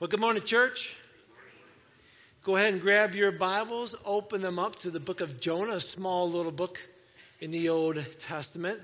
[0.00, 0.92] Well, good morning, church.
[2.42, 5.80] Go ahead and grab your Bibles, open them up to the book of Jonah, a
[5.80, 6.80] small little book
[7.40, 8.80] in the Old Testament.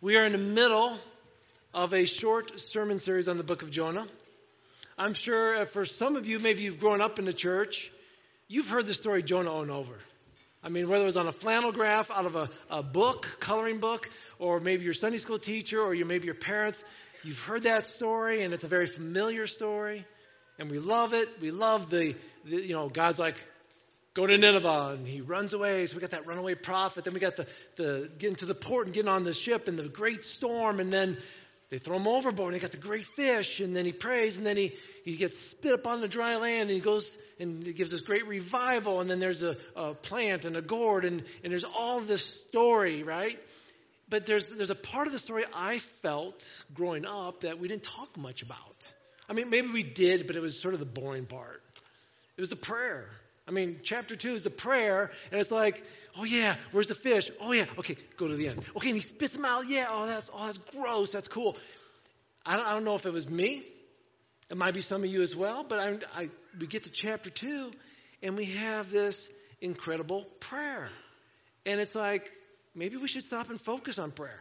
[0.00, 0.98] We are in the middle
[1.72, 4.04] of a short sermon series on the book of Jonah.
[4.98, 7.92] I'm sure for some of you, maybe you've grown up in the church,
[8.48, 9.94] you've heard the story Jonah and over.
[10.64, 13.78] I mean, whether it was on a flannel graph out of a, a book, coloring
[13.78, 16.82] book, or maybe your Sunday school teacher, or maybe your parents,
[17.22, 20.04] you've heard that story, and it's a very familiar story
[20.62, 21.28] and we love it.
[21.40, 22.14] We love the,
[22.44, 23.36] the, you know, God's like,
[24.14, 25.84] go to Nineveh, and he runs away.
[25.86, 27.04] So we got that runaway prophet.
[27.04, 27.46] Then we got the,
[27.76, 30.92] the getting to the port and getting on the ship and the great storm, and
[30.92, 31.18] then
[31.68, 34.46] they throw him overboard, and they got the great fish, and then he prays, and
[34.46, 34.74] then he,
[35.04, 38.28] he gets spit up on the dry land, and he goes and gives this great
[38.28, 42.24] revival, and then there's a, a plant and a gourd, and, and there's all this
[42.48, 43.38] story, right?
[44.08, 47.84] But there's, there's a part of the story I felt growing up that we didn't
[47.84, 48.86] talk much about.
[49.32, 51.62] I mean, maybe we did, but it was sort of the boring part.
[52.36, 53.08] It was the prayer.
[53.48, 55.82] I mean, chapter two is the prayer, and it's like,
[56.18, 57.30] oh yeah, where's the fish?
[57.40, 58.62] Oh yeah, okay, go to the end.
[58.76, 59.66] Okay, and he spits them out.
[59.66, 61.12] Yeah, oh that's oh that's gross.
[61.12, 61.56] That's cool.
[62.44, 63.64] I don't, I don't know if it was me.
[64.50, 65.64] It might be some of you as well.
[65.66, 67.70] But I, I, we get to chapter two,
[68.22, 69.30] and we have this
[69.62, 70.90] incredible prayer,
[71.64, 72.28] and it's like
[72.74, 74.40] maybe we should stop and focus on prayer.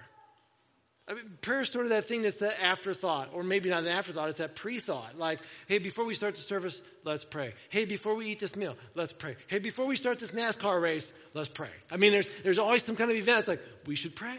[1.07, 3.89] I mean, prayer is sort of that thing that's that afterthought, or maybe not an
[3.89, 5.17] afterthought, it's that pre-thought.
[5.17, 7.53] Like, hey, before we start the service, let's pray.
[7.69, 9.35] Hey, before we eat this meal, let's pray.
[9.47, 11.69] Hey, before we start this NASCAR race, let's pray.
[11.89, 13.47] I mean, there's, there's always some kind of event.
[13.47, 14.37] Like, we should pray.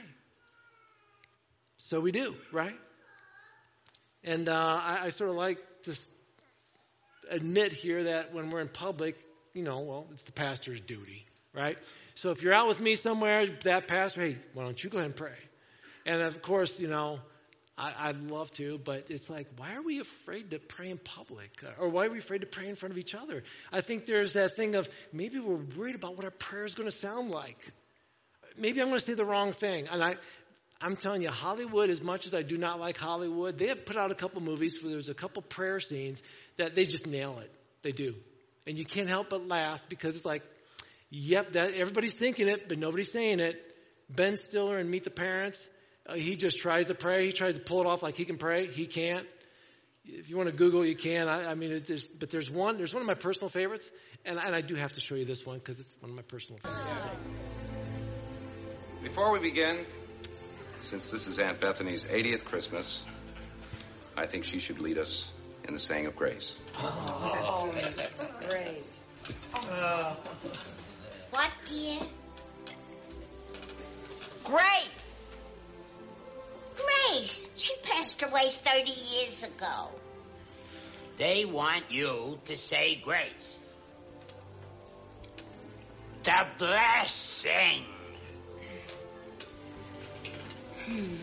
[1.79, 2.79] So we do, right?
[4.25, 5.99] And uh, I, I sort of like to
[7.29, 9.19] admit here that when we're in public,
[9.53, 11.77] you know, well, it's the pastor's duty, right?
[12.15, 15.11] So if you're out with me somewhere, that pastor, hey, why don't you go ahead
[15.11, 15.35] and pray?
[16.07, 17.21] And of course, you know,
[17.79, 21.51] I, would love to, but it's like, why are we afraid to pray in public?
[21.81, 23.43] Or why are we afraid to pray in front of each other?
[23.73, 26.89] I think there's that thing of maybe we're worried about what our prayer is going
[26.89, 27.59] to sound like.
[28.59, 29.87] Maybe I'm going to say the wrong thing.
[29.91, 30.17] And I,
[30.83, 33.97] I'm telling you, Hollywood, as much as I do not like Hollywood, they have put
[33.97, 36.23] out a couple movies where there's a couple prayer scenes
[36.59, 37.51] that they just nail it.
[37.83, 38.15] They do.
[38.67, 40.43] And you can't help but laugh because it's like,
[41.11, 43.61] yep, that everybody's thinking it, but nobody's saying it.
[44.11, 45.67] Ben Stiller and Meet the Parents,
[46.07, 47.27] Uh, he just tries to pray.
[47.27, 48.67] He tries to pull it off like he can pray.
[48.67, 49.27] He can't.
[50.05, 51.29] If you want to Google, you can.
[51.29, 52.77] I, I mean, there's, but there's one.
[52.77, 53.91] There's one of my personal favorites,
[54.25, 56.23] and, and I do have to show you this one because it's one of my
[56.23, 57.05] personal favorites.
[59.03, 59.85] Before we begin,
[60.81, 63.05] since this is Aunt Bethany's 80th Christmas,
[64.17, 65.31] I think she should lead us
[65.65, 66.57] in the saying of grace.
[66.79, 67.73] Oh,
[68.49, 68.85] great.
[69.55, 70.17] Oh.
[71.31, 72.01] What, dear?
[74.45, 75.02] Grace.
[76.77, 77.49] Grace.
[77.57, 79.89] She passed away 30 years ago.
[81.19, 83.59] They want you to say grace.
[86.25, 87.85] The blessing.
[90.87, 91.17] Hmm.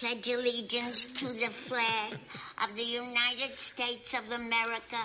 [0.00, 2.18] Pledge allegiance to the flag
[2.62, 4.96] of the United States of America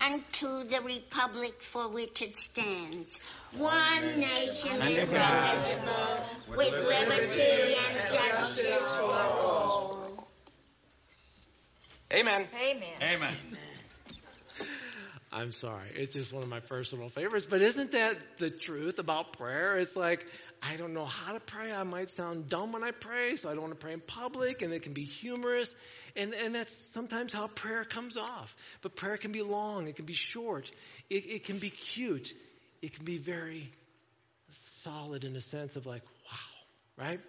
[0.00, 3.18] and to the republic for which it stands.
[3.56, 10.28] One nation indivisible, with liberty and justice for all.
[12.12, 12.46] Amen.
[12.60, 12.88] Amen.
[13.02, 13.36] Amen.
[15.32, 15.86] I'm sorry.
[15.94, 17.46] It's just one of my personal favorites.
[17.48, 19.78] But isn't that the truth about prayer?
[19.78, 20.26] It's like,
[20.60, 21.72] I don't know how to pray.
[21.72, 24.62] I might sound dumb when I pray, so I don't want to pray in public,
[24.62, 25.72] and it can be humorous.
[26.16, 28.56] And, and that's sometimes how prayer comes off.
[28.82, 30.70] But prayer can be long, it can be short,
[31.08, 32.32] it, it can be cute,
[32.82, 33.70] it can be very
[34.82, 37.20] solid in the sense of like, wow, right?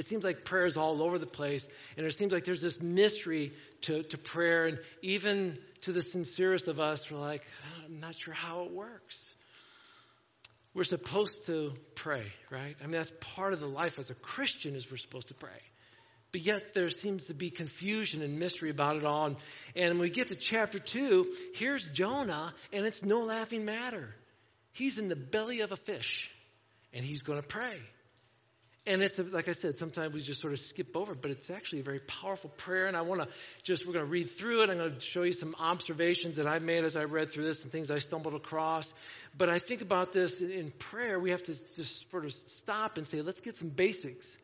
[0.00, 1.68] It seems like prayer is all over the place,
[1.98, 3.52] and it seems like there's this mystery
[3.82, 8.14] to, to prayer, and even to the sincerest of us, we're like, ah, I'm not
[8.14, 9.22] sure how it works.
[10.72, 12.74] We're supposed to pray, right?
[12.80, 15.60] I mean, that's part of the life as a Christian is we're supposed to pray.
[16.32, 19.26] But yet there seems to be confusion and mystery about it all.
[19.26, 19.36] And,
[19.76, 24.14] and when we get to chapter two, here's Jonah, and it's no laughing matter.
[24.72, 26.30] He's in the belly of a fish,
[26.94, 27.76] and he's going to pray.
[28.86, 31.80] And it's, like I said, sometimes we just sort of skip over, but it's actually
[31.80, 32.86] a very powerful prayer.
[32.86, 33.28] And I want to
[33.62, 34.70] just, we're going to read through it.
[34.70, 37.62] I'm going to show you some observations that I made as I read through this
[37.62, 38.92] and things I stumbled across.
[39.36, 43.06] But I think about this in prayer, we have to just sort of stop and
[43.06, 44.36] say, let's get some basics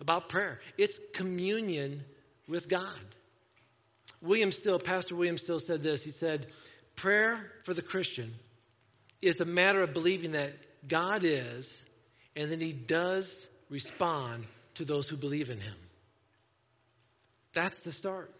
[0.00, 0.60] about prayer.
[0.76, 2.02] It's communion
[2.48, 2.98] with God.
[4.20, 6.02] William Still, Pastor William Still said this.
[6.02, 6.46] He said,
[6.96, 8.34] Prayer for the Christian
[9.20, 10.52] is a matter of believing that
[10.88, 11.84] God is,
[12.34, 14.44] and then He does respond
[14.74, 15.76] to those who believe in Him.
[17.52, 18.32] That's the start.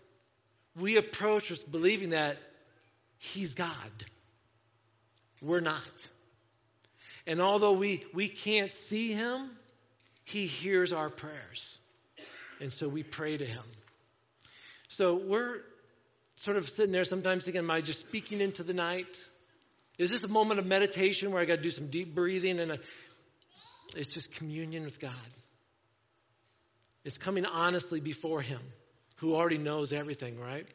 [0.77, 2.37] We approach with believing that
[3.19, 3.91] He's God.
[5.41, 5.83] We're not.
[7.27, 9.51] And although we, we can't see Him,
[10.25, 11.79] He hears our prayers.
[12.61, 13.65] And so we pray to Him.
[14.89, 15.61] So we're
[16.37, 19.21] sort of sitting there sometimes thinking, Am I just speaking into the night?
[19.97, 22.73] Is this a moment of meditation where I got to do some deep breathing and
[22.73, 22.79] a,
[23.97, 25.13] it's just communion with God?
[27.05, 28.61] It's coming honestly before Him
[29.17, 30.67] who already knows everything, right?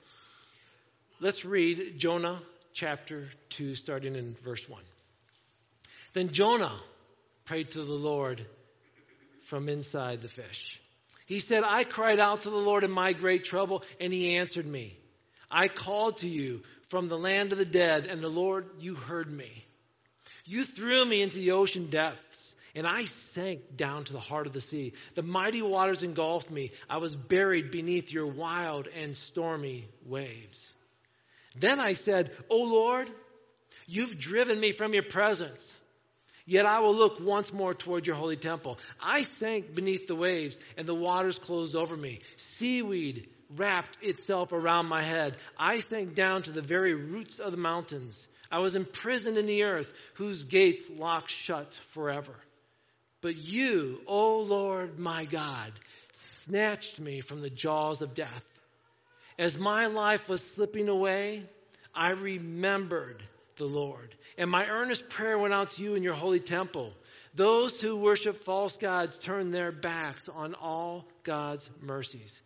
[1.19, 2.41] Let's read Jonah
[2.73, 4.81] chapter 2, starting in verse 1.
[6.13, 6.79] Then Jonah
[7.45, 8.45] prayed to the Lord
[9.43, 10.79] from inside the fish.
[11.25, 14.65] He said, I cried out to the Lord in my great trouble, and he answered
[14.65, 14.97] me.
[15.51, 19.31] I called to you from the land of the dead, and the Lord, you heard
[19.31, 19.51] me.
[20.45, 22.48] You threw me into the ocean depths,
[22.79, 24.93] and I sank down to the heart of the sea.
[25.13, 26.71] The mighty waters engulfed me.
[26.89, 30.73] I was buried beneath your wild and stormy waves.
[31.57, 33.09] Then I said, O Lord,
[33.85, 35.77] you've driven me from your presence.
[36.45, 38.79] Yet I will look once more toward your holy temple.
[39.01, 42.21] I sank beneath the waves, and the waters closed over me.
[42.37, 43.27] Seaweed
[43.57, 45.35] wrapped itself around my head.
[45.57, 48.25] I sank down to the very roots of the mountains.
[48.49, 52.33] I was imprisoned in the earth, whose gates locked shut forever.
[53.21, 55.71] But you, O Lord my God,
[56.11, 58.43] snatched me from the jaws of death.
[59.37, 61.43] As my life was slipping away,
[61.93, 63.21] I remembered
[63.57, 64.15] the Lord.
[64.37, 66.93] And my earnest prayer went out to you in your holy temple.
[67.35, 72.41] Those who worship false gods turn their backs on all God's mercies.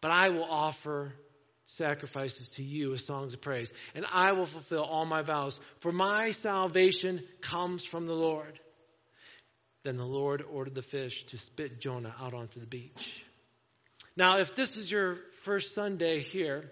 [0.00, 1.12] But I will offer
[1.66, 5.92] sacrifices to you as songs of praise, and I will fulfill all my vows, for
[5.92, 8.58] my salvation comes from the Lord.
[9.84, 13.24] Then the Lord ordered the fish to spit Jonah out onto the beach.
[14.16, 15.14] Now, if this is your
[15.44, 16.70] first Sunday here,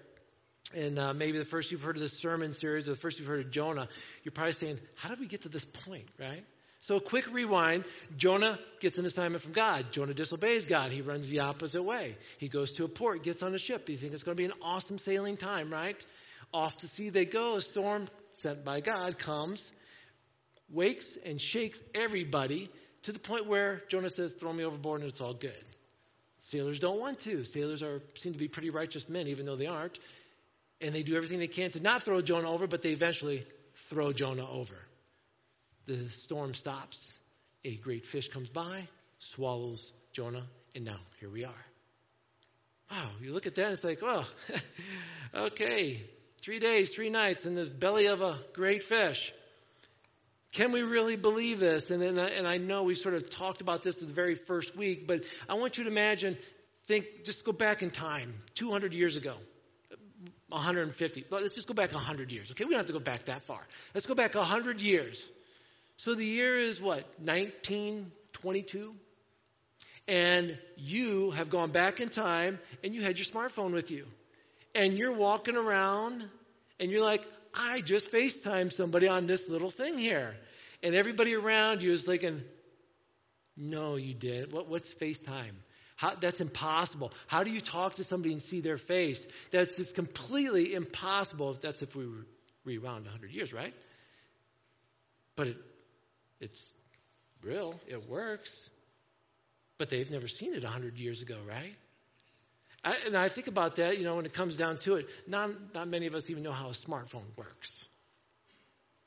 [0.75, 3.29] and uh, maybe the first you've heard of this sermon series, or the first you've
[3.29, 3.89] heard of Jonah,
[4.25, 6.45] you're probably saying, How did we get to this point, right?
[6.81, 7.85] So, a quick rewind
[8.17, 9.93] Jonah gets an assignment from God.
[9.93, 10.91] Jonah disobeys God.
[10.91, 12.17] He runs the opposite way.
[12.39, 13.89] He goes to a port, gets on a ship.
[13.89, 16.05] You think it's going to be an awesome sailing time, right?
[16.53, 17.57] Off to sea they go.
[17.57, 19.71] A storm sent by God comes,
[20.69, 22.71] wakes and shakes everybody
[23.07, 25.65] to the point where Jonah says, Throw me overboard and it's all good.
[26.39, 27.45] Sailors don't want to.
[27.45, 29.99] Sailors are seem to be pretty righteous men, even though they aren't.
[30.81, 33.47] And they do everything they can to not throw Jonah over, but they eventually
[33.89, 34.75] throw Jonah over.
[35.87, 37.13] The storm stops.
[37.65, 38.89] A great fish comes by,
[39.19, 40.45] swallows Jonah,
[40.75, 41.65] and now here we are.
[42.91, 44.29] Wow, you look at that and it's like, oh,
[45.47, 46.01] okay,
[46.43, 49.33] three days, three nights in the belly of a great fish.
[50.53, 51.91] Can we really believe this?
[51.91, 55.07] And, and, and I know we sort of talked about this the very first week,
[55.07, 56.39] but I want you to imagine,
[56.87, 59.35] think, just go back in time, 200 years ago.
[60.49, 61.25] 150.
[61.31, 62.51] Let's just go back 100 years.
[62.53, 63.61] Okay, we don't have to go back that far.
[63.95, 65.25] Let's go back 100 years.
[65.97, 67.05] So the year is what?
[67.19, 68.95] 1922?
[70.09, 74.07] And you have gone back in time and you had your smartphone with you.
[74.75, 76.23] And you're walking around
[76.79, 80.37] and you're like, I just FaceTime somebody on this little thing here.
[80.83, 82.43] And everybody around you is thinking,
[83.57, 84.53] no, you did.
[84.53, 85.53] What, what's FaceTime?
[85.97, 87.13] How, that's impossible.
[87.27, 89.27] How do you talk to somebody and see their face?
[89.51, 91.53] That's just completely impossible.
[91.53, 92.07] If that's if we
[92.65, 93.73] rewound 100 years, right?
[95.37, 95.57] But it,
[96.41, 96.75] it's
[97.43, 97.75] real.
[97.87, 98.69] It works.
[99.79, 101.75] But they've never seen it 100 years ago, right?
[102.87, 105.51] I, and I think about that, you know, when it comes down to it, not,
[105.75, 107.85] not many of us even know how a smartphone works.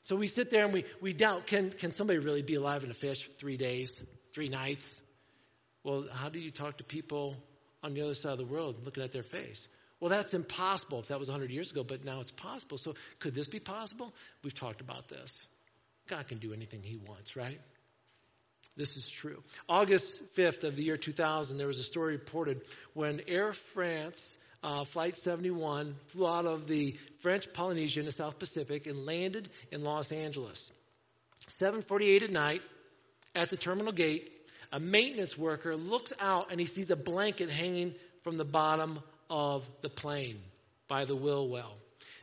[0.02, 2.90] So we sit there and we, we doubt can, can somebody really be alive in
[2.90, 3.98] a fish three days,
[4.34, 4.84] three nights?
[5.82, 7.36] Well, how do you talk to people
[7.82, 9.66] on the other side of the world looking at their face?
[9.98, 12.76] Well, that's impossible if that was 100 years ago, but now it's possible.
[12.76, 14.12] So could this be possible?
[14.44, 15.32] We've talked about this.
[16.06, 17.60] God can do anything he wants, right?
[18.80, 19.42] This is true.
[19.68, 22.62] August 5th of the year 2000, there was a story reported
[22.94, 28.38] when Air France uh, Flight 71 flew out of the French Polynesia in the South
[28.38, 30.70] Pacific and landed in Los Angeles.
[31.58, 32.62] 7:48 at night,
[33.34, 34.30] at the terminal gate,
[34.72, 39.68] a maintenance worker looks out and he sees a blanket hanging from the bottom of
[39.82, 40.40] the plane
[40.88, 41.76] by the wheel well.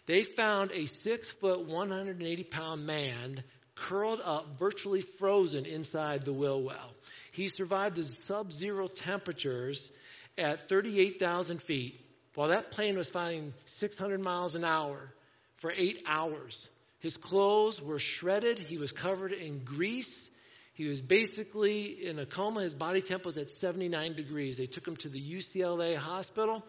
[0.07, 3.43] They found a six foot, 180 pound man
[3.81, 6.93] curled up, virtually frozen inside the wheel well.
[7.31, 9.91] He survived the sub zero temperatures
[10.37, 11.99] at 38,000 feet
[12.35, 15.11] while that plane was flying 600 miles an hour
[15.57, 16.67] for eight hours.
[16.99, 18.59] His clothes were shredded.
[18.59, 20.29] He was covered in grease.
[20.73, 22.61] He was basically in a coma.
[22.61, 24.57] His body temp was at 79 degrees.
[24.57, 26.63] They took him to the UCLA hospital,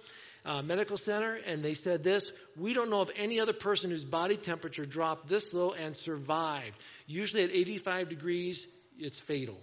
[0.48, 4.04] uh, medical center, and they said this We don't know of any other person whose
[4.04, 6.76] body temperature dropped this low and survived.
[7.06, 8.66] Usually at 85 degrees,
[8.98, 9.58] it's fatal.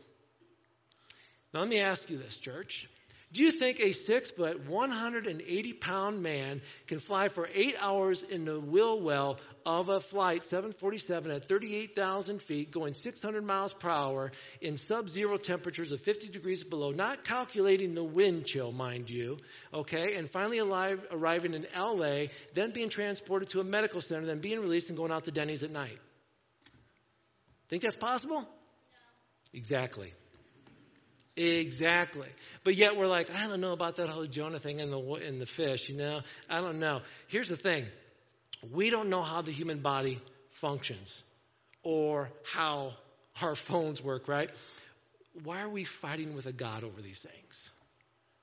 [1.54, 2.88] Now, let me ask you this, church.
[3.36, 8.46] Do you think a six foot, 180 pound man can fly for eight hours in
[8.46, 14.32] the wheel well of a flight 747 at 38,000 feet, going 600 miles per hour
[14.62, 19.38] in sub zero temperatures of 50 degrees below, not calculating the wind chill, mind you,
[19.74, 24.40] okay, and finally alive, arriving in LA, then being transported to a medical center, then
[24.40, 26.00] being released and going out to Denny's at night?
[27.68, 28.44] Think that's possible?
[28.44, 28.48] No.
[29.54, 30.14] Exactly.
[31.38, 32.30] Exactly.
[32.64, 35.40] But yet we're like, I don't know about that whole Jonah thing and the, in
[35.40, 36.22] the fish, you know?
[36.50, 37.02] I don't know.
[37.28, 37.86] Here's the thing
[38.72, 41.22] we don't know how the human body functions
[41.84, 42.94] or how
[43.42, 44.50] our phones work, right?
[45.44, 47.70] Why are we fighting with a God over these things?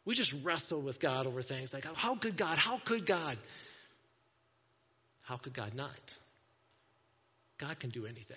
[0.05, 2.59] We just wrestle with God over things like, oh, how could God?
[2.59, 3.39] How could God?
[5.25, 6.13] How could God not?
[7.59, 8.37] God can do anything.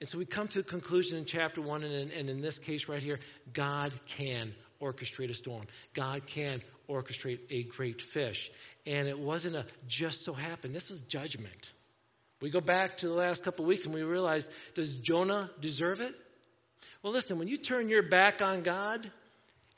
[0.00, 2.58] And so we come to a conclusion in chapter one, and in, and in this
[2.58, 3.20] case right here,
[3.52, 5.66] God can orchestrate a storm.
[5.94, 8.50] God can orchestrate a great fish.
[8.86, 11.72] And it wasn't a just so happened, this was judgment.
[12.40, 16.00] We go back to the last couple of weeks and we realize does Jonah deserve
[16.00, 16.14] it?
[17.02, 19.10] Well, listen, when you turn your back on God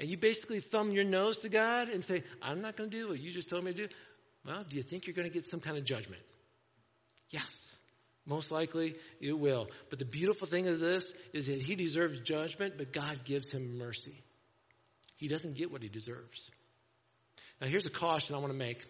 [0.01, 3.09] and you basically thumb your nose to God and say, I'm not going to do
[3.09, 3.95] what you just told me to do,
[4.45, 6.23] well, do you think you're going to get some kind of judgment?
[7.31, 7.76] Yes.
[8.27, 9.69] Most likely it will.
[9.89, 13.79] But the beautiful thing of this is that he deserves judgment, but God gives him
[13.79, 14.21] mercy.
[15.17, 16.51] He doesn't get what he deserves.
[17.61, 18.85] Now, here's a caution I want to make.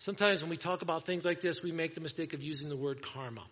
[0.00, 2.76] Sometimes when we talk about things like this, we make the mistake of using the
[2.76, 3.42] word karma.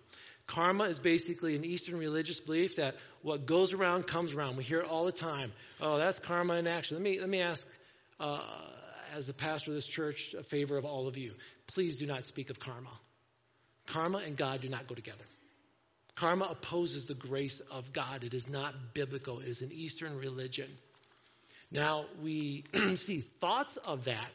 [0.47, 4.57] Karma is basically an Eastern religious belief that what goes around comes around.
[4.57, 5.53] We hear it all the time.
[5.81, 6.97] Oh, that's karma in action.
[6.97, 7.67] Let me, let me ask,
[8.21, 8.43] uh,
[9.13, 11.33] as a pastor of this church, a favor of all of you.
[11.67, 12.91] Please do not speak of karma.
[13.87, 15.25] Karma and God do not go together.
[16.15, 18.25] Karma opposes the grace of God.
[18.25, 20.71] It is not biblical, it is an Eastern religion.
[21.71, 22.65] Now, we
[22.95, 24.33] see thoughts of that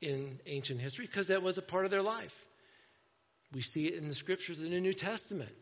[0.00, 2.34] in ancient history because that was a part of their life.
[3.52, 5.52] We see it in the scriptures in the New Testament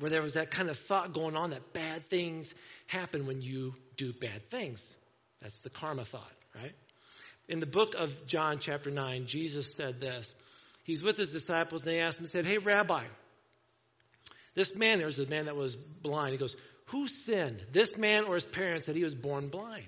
[0.00, 2.54] where there was that kind of thought going on that bad things
[2.86, 4.96] happen when you do bad things.
[5.42, 6.72] That's the karma thought, right?
[7.48, 10.32] In the book of John, chapter 9, Jesus said this
[10.90, 13.04] he's with his disciples, and they asked him, and said, Hey, Rabbi,
[14.54, 16.32] this man, there was a man that was blind.
[16.32, 16.56] He goes,
[16.86, 19.86] Who sinned, this man or his parents, that he was born blind?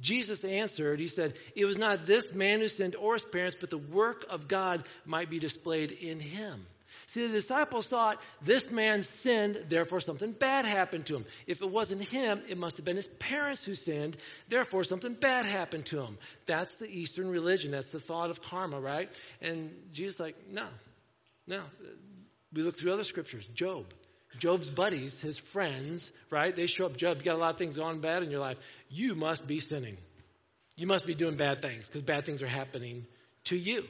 [0.00, 3.70] Jesus answered, He said, It was not this man who sinned or his parents, but
[3.70, 6.66] the work of God might be displayed in him.
[7.06, 11.24] See, the disciples thought this man sinned, therefore something bad happened to him.
[11.46, 14.16] If it wasn't him, it must have been his parents who sinned,
[14.48, 16.18] therefore something bad happened to him.
[16.46, 17.70] That's the Eastern religion.
[17.72, 19.08] That's the thought of karma, right?
[19.40, 20.66] And Jesus like, no,
[21.46, 21.60] no.
[22.52, 23.46] We look through other scriptures.
[23.54, 23.86] Job.
[24.38, 26.54] Job's buddies, his friends, right?
[26.54, 26.96] They show up.
[26.96, 28.58] Job, you got a lot of things going bad in your life.
[28.88, 29.96] You must be sinning.
[30.76, 33.06] You must be doing bad things because bad things are happening
[33.44, 33.84] to you.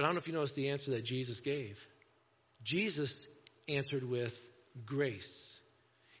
[0.00, 1.86] But I don't know if you noticed the answer that Jesus gave.
[2.62, 3.26] Jesus
[3.68, 4.34] answered with
[4.86, 5.58] grace.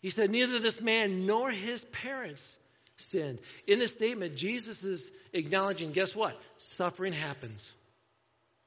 [0.02, 2.58] He said, Neither this man nor his parents
[2.96, 3.40] sinned.
[3.66, 6.38] In this statement, Jesus is acknowledging guess what?
[6.58, 7.72] Suffering happens.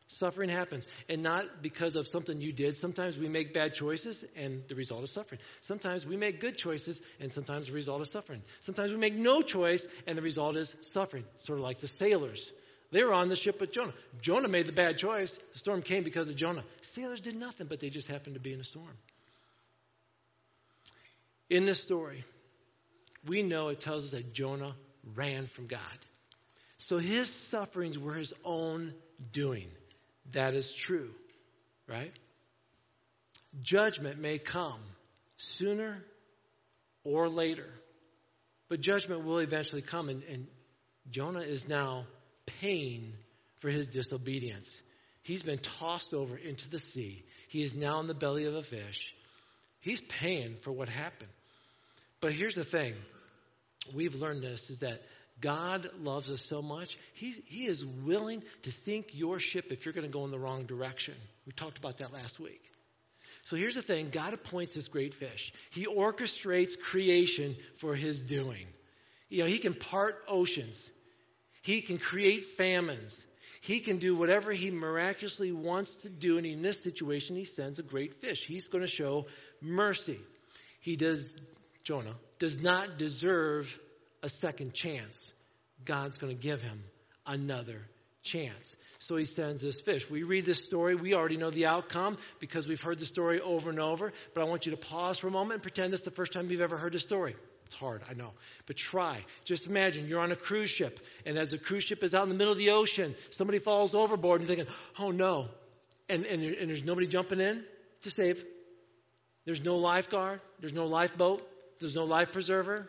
[0.07, 0.87] Suffering happens.
[1.07, 2.75] And not because of something you did.
[2.75, 5.39] Sometimes we make bad choices and the result is suffering.
[5.61, 8.41] Sometimes we make good choices and sometimes the result is suffering.
[8.61, 11.25] Sometimes we make no choice and the result is suffering.
[11.35, 12.51] Sort of like the sailors
[12.93, 13.93] they were on the ship with Jonah.
[14.21, 15.37] Jonah made the bad choice.
[15.53, 16.63] The storm came because of Jonah.
[16.81, 18.95] Sailors did nothing, but they just happened to be in a storm.
[21.49, 22.23] In this story,
[23.25, 24.75] we know it tells us that Jonah
[25.15, 25.79] ran from God.
[26.77, 28.93] So his sufferings were his own
[29.31, 29.67] doing.
[30.31, 31.09] That is true,
[31.87, 32.13] right?
[33.63, 34.79] Judgment may come
[35.37, 36.03] sooner
[37.03, 37.69] or later,
[38.69, 40.47] but judgment will eventually come, and, and
[41.09, 42.05] Jonah is now
[42.45, 43.13] paying
[43.57, 44.81] for his disobedience.
[45.23, 47.23] He's been tossed over into the sea.
[47.47, 49.15] He is now in the belly of a fish.
[49.79, 51.31] He's paying for what happened.
[52.19, 52.95] But here's the thing
[53.93, 55.01] we've learned this is that
[55.39, 59.93] God loves us so much, He's, He is willing to sink your ship if you're
[59.93, 61.15] going to go in the wrong direction.
[61.45, 62.61] We talked about that last week.
[63.43, 68.65] So here's the thing God appoints this great fish, He orchestrates creation for His doing.
[69.29, 70.89] You know, He can part oceans,
[71.63, 73.25] he can create famines.
[73.61, 77.79] He can do whatever he miraculously wants to do, and in this situation, he sends
[77.79, 78.45] a great fish.
[78.45, 79.27] He's going to show
[79.61, 80.19] mercy.
[80.81, 81.33] He does,
[81.85, 83.79] Jonah, does not deserve
[84.21, 85.33] a second chance.
[85.85, 86.83] God's going to give him
[87.25, 87.79] another
[88.23, 88.75] chance.
[88.97, 90.09] So he sends this fish.
[90.09, 90.95] We read this story.
[90.95, 94.11] We already know the outcome because we've heard the story over and over.
[94.33, 96.33] But I want you to pause for a moment and pretend this is the first
[96.33, 97.35] time you've ever heard the story.
[97.65, 98.31] It's hard, I know.
[98.65, 99.23] But try.
[99.45, 102.29] Just imagine you're on a cruise ship, and as the cruise ship is out in
[102.29, 104.67] the middle of the ocean, somebody falls overboard and thinking,
[104.99, 105.47] oh no.
[106.09, 107.63] And, and, and there's nobody jumping in
[108.01, 108.43] to save.
[109.45, 110.41] There's no lifeguard.
[110.59, 111.47] There's no lifeboat.
[111.79, 112.87] There's no life preserver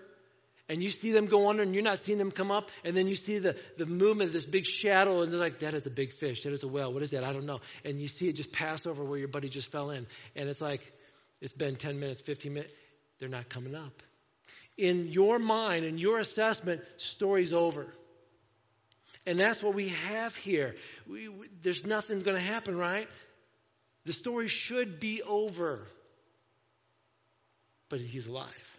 [0.68, 3.06] and you see them go under and you're not seeing them come up and then
[3.06, 5.90] you see the, the movement of this big shadow and they're like that is a
[5.90, 8.28] big fish that is a whale what is that i don't know and you see
[8.28, 10.92] it just pass over where your buddy just fell in and it's like
[11.40, 12.72] it's been 10 minutes 15 minutes
[13.18, 14.02] they're not coming up
[14.76, 17.86] in your mind in your assessment story's over
[19.26, 20.74] and that's what we have here
[21.08, 23.08] we, we, there's nothing going to happen right
[24.04, 25.86] the story should be over
[27.88, 28.78] but he's alive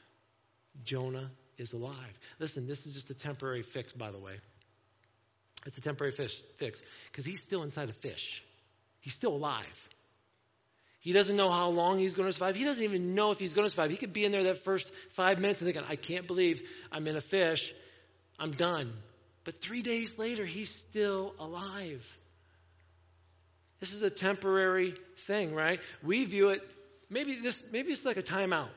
[0.84, 2.20] jonah is alive.
[2.40, 4.36] Listen, this is just a temporary fix, by the way.
[5.66, 8.44] It's a temporary fish, fix because he's still inside a fish.
[9.00, 9.90] He's still alive.
[11.06, 12.56] He doesn't know how long he's going to survive.
[12.56, 13.92] He doesn't even know if he's going to survive.
[13.92, 17.08] He could be in there that first five minutes and thinking, I can't believe I'm
[17.08, 17.76] in a fish.
[18.40, 18.92] I'm done.
[19.44, 22.04] But three days later, he's still alive.
[23.80, 24.96] This is a temporary
[25.28, 25.80] thing, right?
[26.02, 26.68] We view it,
[27.12, 28.70] maybe this, maybe it's like a timeout.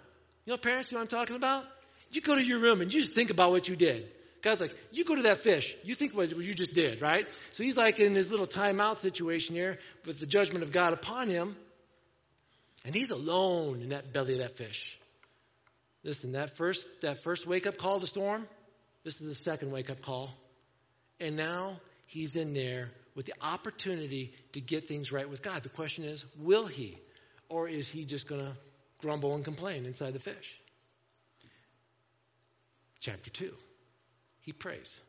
[0.44, 1.64] You know, parents, you know what I'm talking about?
[2.10, 4.06] You go to your room and you just think about what you did.
[4.42, 5.74] God's like, you go to that fish.
[5.82, 7.26] You think what you just did, right?
[7.52, 11.30] So he's like in his little timeout situation here with the judgment of God upon
[11.30, 11.56] him.
[12.84, 14.98] And he's alone in that belly of that fish.
[16.04, 18.46] Listen, that first, that first wake up call the storm,
[19.04, 20.30] this is the second wake up call.
[21.20, 25.62] And now he's in there with the opportunity to get things right with God.
[25.62, 26.98] The question is, will he?
[27.48, 28.56] Or is he just going to
[29.00, 30.58] grumble and complain inside the fish?
[33.00, 33.52] chapter 2.
[34.42, 35.00] He prays.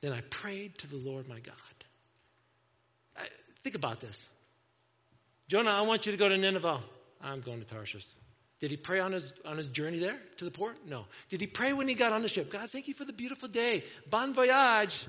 [0.00, 1.54] Then I prayed to the Lord my God.
[3.16, 3.26] I,
[3.62, 4.18] think about this.
[5.50, 6.80] Jonah, I want you to go to Nineveh.
[7.20, 8.06] I'm going to Tarshish.
[8.60, 10.76] Did he pray on his, on his journey there to the port?
[10.86, 11.06] No.
[11.28, 12.52] Did he pray when he got on the ship?
[12.52, 13.82] God, thank you for the beautiful day.
[14.08, 15.04] Bon voyage.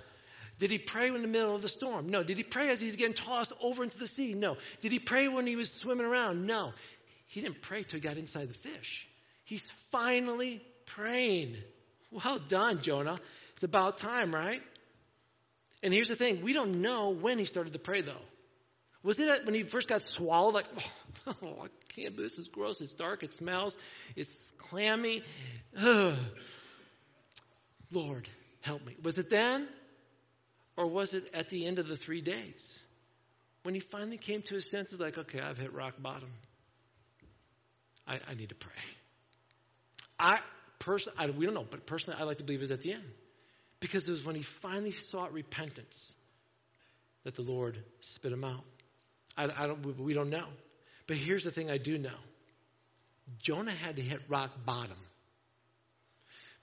[0.58, 2.10] Did he pray in the middle of the storm?
[2.10, 2.24] No.
[2.24, 4.34] Did he pray as he's getting tossed over into the sea?
[4.34, 4.58] No.
[4.80, 6.48] Did he pray when he was swimming around?
[6.48, 6.74] No.
[7.28, 9.08] He didn't pray till he got inside the fish.
[9.44, 11.56] He's finally praying.
[12.10, 13.20] Well done, Jonah.
[13.54, 14.64] It's about time, right?
[15.84, 18.26] And here's the thing we don't know when he started to pray, though.
[19.04, 20.54] Was it that when he first got swallowed?
[20.54, 20.68] Like,
[21.28, 22.82] oh, I can't, this is gross.
[22.82, 23.24] It's dark.
[23.24, 23.78] It smells.
[24.16, 25.24] It's clammy.
[25.80, 26.16] Ugh.
[27.92, 28.28] Lord,
[28.62, 28.96] help me.
[29.04, 29.68] Was it then?
[30.78, 32.80] Or was it at the end of the three days?
[33.64, 36.30] When he finally came to his senses, like, okay, I've hit rock bottom.
[38.08, 38.72] I, I need to pray.
[40.18, 40.40] I,
[40.80, 42.94] person, I, we don't know, but personally, I like to believe it was at the
[42.94, 43.04] end.
[43.80, 46.14] Because it was when he finally sought repentance
[47.24, 48.64] that the Lord spit him out.
[49.38, 50.46] I, I don't, we don't know.
[51.08, 52.10] But here's the thing I do know
[53.40, 54.98] Jonah had to hit rock bottom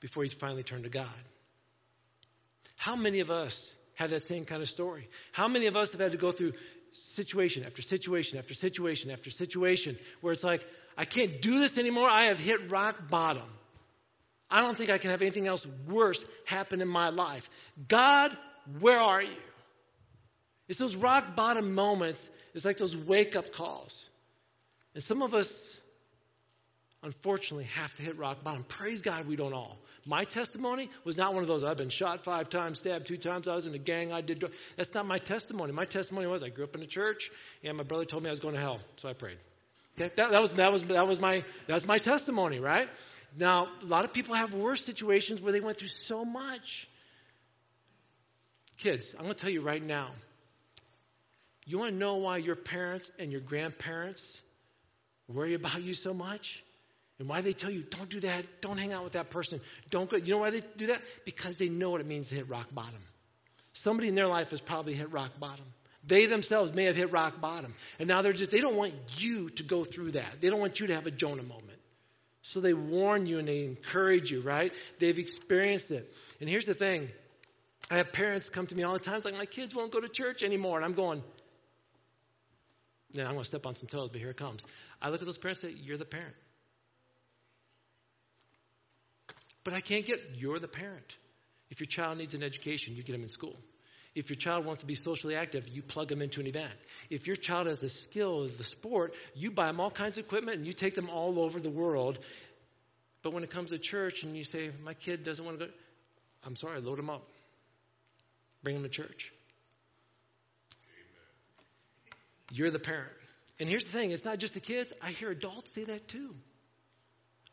[0.01, 1.07] before he finally turned to God.
[2.77, 5.09] How many of us have that same kind of story?
[5.33, 6.53] How many of us have had to go through
[6.93, 12.09] situation after situation after situation after situation where it's like, I can't do this anymore.
[12.09, 13.49] I have hit rock bottom.
[14.51, 17.49] I don't think I can have anything else worse happen in my life.
[17.87, 18.37] God,
[18.81, 19.29] where are you?
[20.69, 22.29] It's those rock bottom moments.
[22.55, 24.05] It's like those wake up calls.
[24.95, 25.81] And some of us,
[27.03, 28.65] unfortunately, have to hit rock bottom.
[28.65, 29.79] Praise God, we don't all.
[30.05, 31.65] My testimony was not one of those.
[31.65, 33.49] I've been shot five times, stabbed two times.
[33.49, 34.13] I was in a gang.
[34.13, 34.45] I did.
[34.77, 35.73] That's not my testimony.
[35.73, 37.31] My testimony was I grew up in a church,
[37.63, 39.39] and my brother told me I was going to hell, so I prayed.
[39.99, 42.89] Okay, that, that was that was that was my that's my testimony, right?
[43.37, 46.89] Now, a lot of people have worse situations where they went through so much.
[48.79, 50.11] Kids, I'm going to tell you right now.
[51.69, 54.41] You want to know why your parents and your grandparents
[55.29, 56.65] worry about you so much?
[57.19, 60.09] And why they tell you, don't do that, don't hang out with that person, don't
[60.09, 60.17] go.
[60.17, 61.03] You know why they do that?
[61.27, 63.01] Because they know what it means to hit rock bottom.
[63.73, 65.65] Somebody in their life has probably hit rock bottom.
[66.07, 67.75] They themselves may have hit rock bottom.
[67.99, 70.41] And now they're just, they don't want you to go through that.
[70.41, 71.79] They don't want you to have a Jonah moment.
[72.43, 74.73] So they warn you and they encourage you, right?
[75.01, 76.11] They've experienced it.
[76.41, 77.11] And here's the thing
[77.91, 80.01] I have parents come to me all the time, it's like, my kids won't go
[80.01, 80.77] to church anymore.
[80.77, 81.23] And I'm going,
[83.13, 84.65] yeah, I'm going to step on some toes, but here it comes.
[85.01, 86.35] I look at those parents and say, You're the parent.
[89.65, 91.17] But I can't get, you're the parent.
[91.71, 93.57] If your child needs an education, you get them in school.
[94.15, 96.73] If your child wants to be socially active, you plug them into an event.
[97.11, 100.25] If your child has a skill as the sport, you buy them all kinds of
[100.25, 102.19] equipment and you take them all over the world.
[103.23, 105.73] But when it comes to church and you say, my kid doesn't want to go,
[106.45, 107.27] I'm sorry, load them up.
[108.63, 109.33] Bring them to church.
[112.51, 113.13] You're the parent.
[113.61, 116.35] And here's the thing it's not just the kids, I hear adults say that too.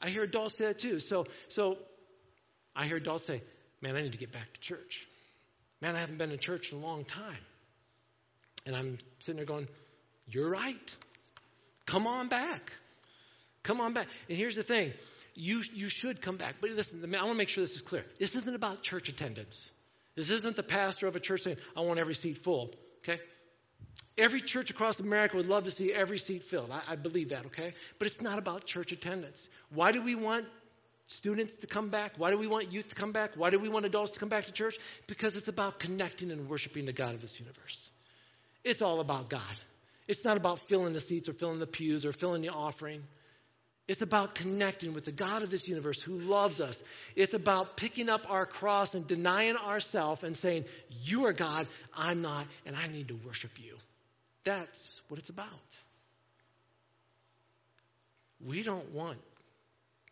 [0.01, 0.99] I hear adults say that too.
[0.99, 1.77] So, so
[2.75, 3.41] I hear adults say,
[3.81, 5.07] Man, I need to get back to church.
[5.81, 7.37] Man, I haven't been to church in a long time.
[8.65, 9.67] And I'm sitting there going,
[10.27, 10.95] You're right.
[11.85, 12.73] Come on back.
[13.63, 14.07] Come on back.
[14.29, 14.93] And here's the thing
[15.35, 16.55] you, you should come back.
[16.61, 18.05] But listen, I want to make sure this is clear.
[18.19, 19.69] This isn't about church attendance.
[20.15, 22.73] This isn't the pastor of a church saying, I want every seat full.
[22.99, 23.19] Okay?
[24.17, 26.71] Every church across America would love to see every seat filled.
[26.71, 27.73] I, I, believe that, okay?
[27.99, 29.49] But it's not about church attendance.
[29.73, 30.45] Why do we want
[31.07, 32.13] students to come back?
[32.17, 33.31] Why do we want youth to come back?
[33.35, 34.77] Why do we want adults to come back to church?
[35.07, 37.89] Because it's about connecting and worshiping the God of this universe.
[38.63, 39.41] It's all about God.
[40.07, 43.03] It's not about filling the seats or filling the pews or filling the offering.
[43.87, 46.81] It's about connecting with the God of this universe who loves us.
[47.15, 50.65] It's about picking up our cross and denying ourselves and saying,
[51.03, 53.75] You are God, I'm not, and I need to worship you.
[54.43, 55.49] That's what it's about.
[58.43, 59.19] We don't want,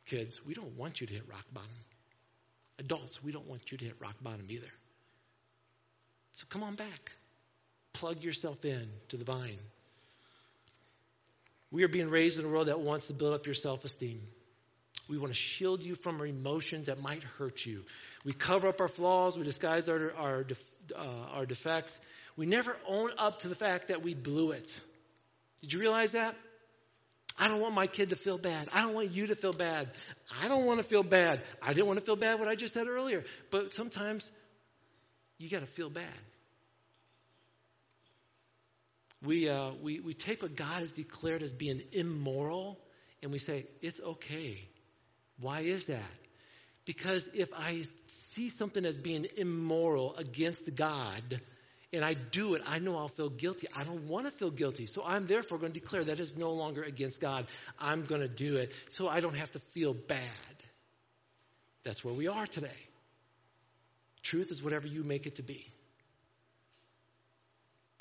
[0.05, 1.69] kids, we don't want you to hit rock bottom.
[2.79, 4.71] Adults, we don't want you to hit rock bottom either.
[6.33, 7.11] So come on back.
[7.93, 9.59] Plug yourself in to the vine.
[11.73, 14.21] We are being raised in a world that wants to build up your self esteem.
[15.09, 17.83] We want to shield you from emotions that might hurt you.
[18.23, 20.45] We cover up our flaws, we disguise our, our,
[20.95, 21.99] uh, our defects,
[22.37, 24.79] we never own up to the fact that we blew it.
[25.61, 26.35] Did you realize that?
[27.39, 28.69] I don't want my kid to feel bad.
[28.71, 29.89] I don't want you to feel bad.
[30.43, 31.41] I don't want to feel bad.
[31.59, 33.23] I didn't want to feel bad what I just said earlier.
[33.49, 34.29] But sometimes
[35.39, 36.13] you got to feel bad.
[39.25, 42.79] We, uh, we, we take what God has declared as being immoral
[43.21, 44.59] and we say, it's okay.
[45.39, 46.01] Why is that?
[46.85, 47.85] Because if I
[48.33, 51.41] see something as being immoral against God,
[51.93, 53.67] and I do it, I know I'll feel guilty.
[53.75, 54.87] I don't want to feel guilty.
[54.87, 57.45] So I'm therefore going to declare that is no longer against God.
[57.79, 60.19] I'm going to do it so I don't have to feel bad.
[61.83, 62.69] That's where we are today.
[64.23, 65.71] Truth is whatever you make it to be.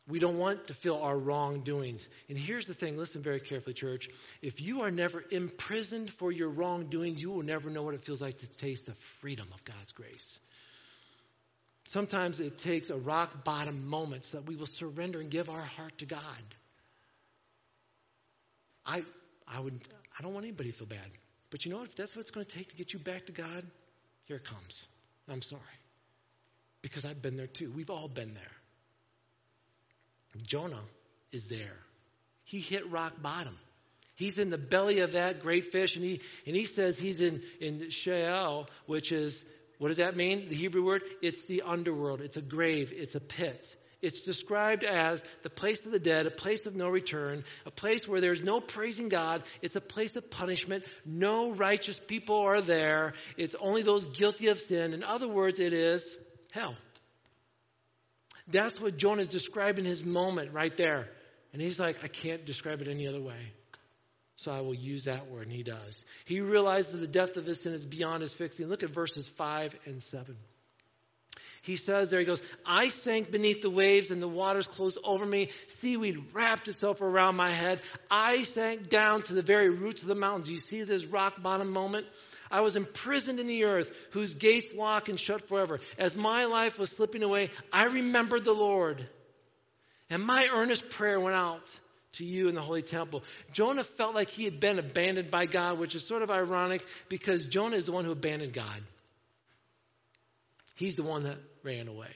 [0.09, 2.09] We don't want to feel our wrongdoings.
[2.29, 4.09] And here's the thing listen very carefully, church.
[4.41, 8.21] If you are never imprisoned for your wrongdoings, you will never know what it feels
[8.21, 10.39] like to taste the freedom of God's grace.
[11.87, 15.61] Sometimes it takes a rock bottom moment so that we will surrender and give our
[15.61, 16.21] heart to God.
[18.85, 19.05] I,
[19.47, 19.79] I, would,
[20.19, 21.11] I don't want anybody to feel bad.
[21.51, 21.89] But you know what?
[21.89, 23.65] If that's what it's going to take to get you back to God,
[24.25, 24.83] here it comes.
[25.29, 25.61] I'm sorry.
[26.81, 27.71] Because I've been there too.
[27.71, 28.62] We've all been there.
[30.43, 30.83] Jonah
[31.31, 31.77] is there.
[32.45, 33.57] He hit rock bottom.
[34.17, 37.43] He's in the belly of that great fish, and he, and he says he's in,
[37.61, 39.45] in Sheol, which is
[39.83, 40.49] what does that mean?
[40.49, 41.03] The Hebrew word?
[41.23, 42.21] It's the underworld.
[42.21, 42.93] It's a grave.
[42.95, 43.77] It's a pit.
[44.01, 48.07] It's described as the place of the dead, a place of no return, a place
[48.07, 49.43] where there's no praising God.
[49.61, 50.85] It's a place of punishment.
[51.05, 53.15] No righteous people are there.
[53.37, 54.93] It's only those guilty of sin.
[54.93, 56.17] In other words, it is
[56.53, 56.77] hell.
[58.49, 61.09] That's what Jonah is describing his moment right there.
[61.53, 63.53] And he's like, I can't describe it any other way.
[64.37, 66.03] So I will use that word, and he does.
[66.25, 68.67] He realizes the depth of his sin is beyond his fixing.
[68.67, 70.37] Look at verses 5 and 7.
[71.63, 75.25] He says there, he goes, I sank beneath the waves and the waters closed over
[75.25, 75.51] me.
[75.69, 77.81] Seaweed wrapped itself around my head.
[78.11, 80.51] I sank down to the very roots of the mountains.
[80.51, 82.07] You see this rock bottom moment?
[82.53, 85.81] I was imprisoned in the earth, whose gates lock and shut forever.
[85.99, 89.09] As my life was slipping away, I remembered the Lord.
[90.11, 91.75] And my earnest prayer went out
[92.13, 93.25] to you in the holy temple.
[93.53, 97.47] Jonah felt like he had been abandoned by God, which is sort of ironic because
[97.47, 98.83] Jonah is the one who abandoned God.
[100.75, 102.11] He's the one that ran away.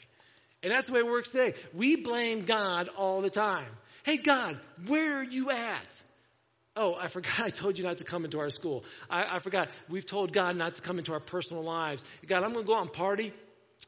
[0.62, 1.55] And that's the way it works today.
[1.72, 3.70] We blame God all the time.
[4.05, 5.99] Hey, God, where are you at?
[6.77, 8.85] Oh, I forgot I told you not to come into our school.
[9.09, 9.69] I, I forgot.
[9.89, 12.05] We've told God not to come into our personal lives.
[12.27, 13.33] God, I'm going to go out and party.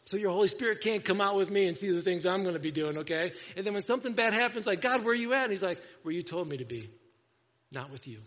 [0.04, 2.54] So your Holy Spirit can't come out with me and see the things I'm going
[2.54, 3.32] to be doing, okay?
[3.56, 5.44] And then when something bad happens, like, God, where are you at?
[5.44, 6.90] And he's like, where you told me to be,
[7.72, 8.18] not with you.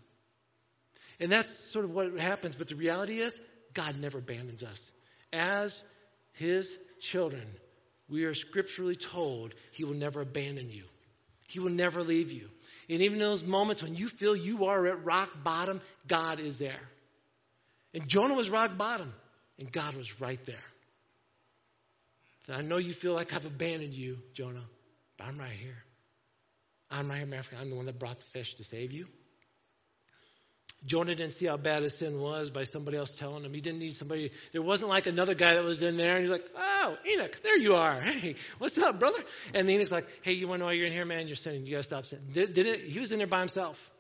[1.20, 2.56] And that's sort of what happens.
[2.56, 3.40] But the reality is,
[3.74, 4.92] God never abandons us.
[5.32, 5.82] As
[6.34, 7.46] his children,
[8.10, 10.84] we are scripturally told he will never abandon you.
[11.52, 12.50] He will never leave you.
[12.90, 16.58] And even in those moments when you feel you are at rock bottom, God is
[16.58, 16.80] there.
[17.94, 19.14] And Jonah was rock bottom,
[19.60, 20.56] and God was right there.
[22.48, 24.64] And I know you feel like I've abandoned you, Jonah,
[25.18, 25.84] but I'm right here.
[26.90, 27.44] I'm right here.
[27.60, 29.08] I'm the one that brought the fish to save you.
[30.86, 33.54] Jonah didn't see how bad his sin was by somebody else telling him.
[33.54, 34.32] He didn't need somebody.
[34.52, 37.58] There wasn't like another guy that was in there and he's like, oh, Enoch, there
[37.58, 38.02] you are.
[38.22, 39.20] Hey, what's up, brother?
[39.54, 41.28] And Enoch's like, hey, you want to know why you're in here, man?
[41.28, 41.66] You're sinning.
[41.66, 42.26] You got to stop sinning.
[42.34, 43.92] Did, did it, he was in there by himself.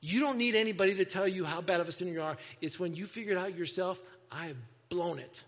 [0.00, 2.36] You don't need anybody to tell you how bad of a sinner you are.
[2.60, 4.56] It's when you figure it out yourself, I have
[4.88, 5.44] blown it.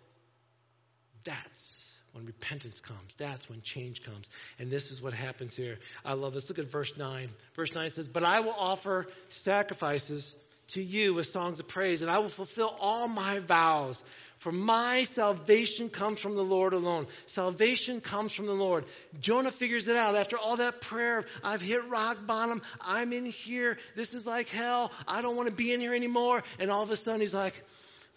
[1.24, 1.83] That's
[2.14, 3.14] when repentance comes.
[3.18, 4.28] That's when change comes.
[4.60, 5.78] And this is what happens here.
[6.04, 6.48] I love this.
[6.48, 7.28] Look at verse 9.
[7.54, 10.34] Verse 9 says, But I will offer sacrifices
[10.68, 14.02] to you with songs of praise, and I will fulfill all my vows.
[14.38, 17.08] For my salvation comes from the Lord alone.
[17.26, 18.84] Salvation comes from the Lord.
[19.18, 21.24] Jonah figures it out after all that prayer.
[21.42, 22.62] I've hit rock bottom.
[22.80, 23.76] I'm in here.
[23.96, 24.92] This is like hell.
[25.08, 26.42] I don't want to be in here anymore.
[26.60, 27.60] And all of a sudden he's like,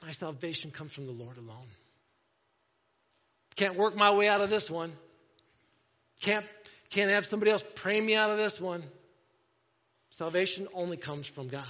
[0.04, 1.68] My salvation comes from the Lord alone.
[3.58, 4.94] Can't work my way out of this one.
[6.22, 6.46] Can't,
[6.90, 8.84] can't have somebody else pray me out of this one.
[10.12, 11.66] Salvation only comes from God.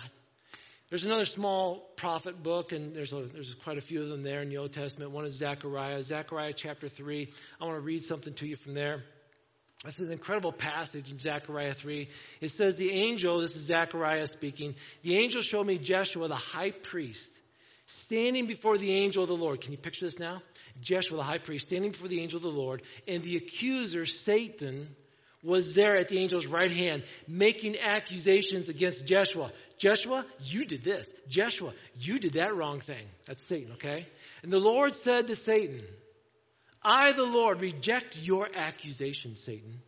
[0.90, 4.42] There's another small prophet book, and there's, a, there's quite a few of them there
[4.42, 5.12] in the Old Testament.
[5.12, 7.28] One is Zechariah, Zechariah chapter 3.
[7.60, 9.04] I want to read something to you from there.
[9.84, 12.08] This is an incredible passage in Zechariah 3.
[12.40, 16.72] It says, The angel, this is Zechariah speaking, the angel showed me Jeshua, the high
[16.72, 17.30] priest,
[17.88, 19.62] standing before the angel of the Lord.
[19.62, 20.42] Can you picture this now?
[20.82, 24.96] Jeshua, the high priest, standing before the angel of the Lord, and the accuser, Satan,
[25.42, 29.52] was there at the angel's right hand, making accusations against Jeshua.
[29.78, 31.08] Jeshua, you did this.
[31.30, 33.08] Jeshua, you did that wrong thing.
[33.26, 34.06] That's Satan, okay?
[34.44, 35.82] And the Lord said to Satan,
[36.84, 39.82] I, the Lord, reject your accusation, Satan.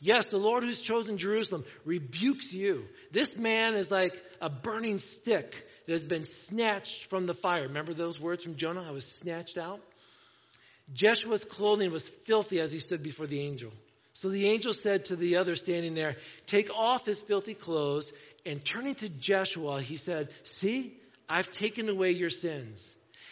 [0.00, 2.86] Yes, the Lord who's chosen Jerusalem rebukes you.
[3.12, 7.64] This man is like a burning stick that has been snatched from the fire.
[7.64, 8.84] Remember those words from Jonah?
[8.86, 9.80] I was snatched out.
[10.94, 13.72] Jeshua's clothing was filthy as he stood before the angel.
[14.12, 16.14] So the angel said to the other standing there,
[16.46, 18.12] Take off his filthy clothes.
[18.46, 20.96] And turning to Jeshua, he said, See,
[21.28, 22.88] I've taken away your sins.